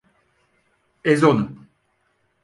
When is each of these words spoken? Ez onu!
Ez 1.03 1.23
onu! 1.23 1.49